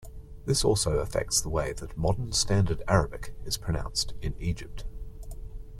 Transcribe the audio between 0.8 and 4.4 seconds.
affects the way that Modern Standard Arabic is pronounced in